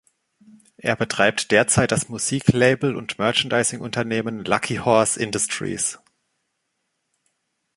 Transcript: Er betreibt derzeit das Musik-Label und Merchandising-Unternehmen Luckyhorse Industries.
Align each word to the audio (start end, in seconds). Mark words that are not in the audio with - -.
Er 0.77 0.95
betreibt 0.95 1.51
derzeit 1.51 1.91
das 1.91 2.09
Musik-Label 2.09 2.95
und 2.95 3.19
Merchandising-Unternehmen 3.19 4.43
Luckyhorse 4.43 5.19
Industries. 5.19 5.99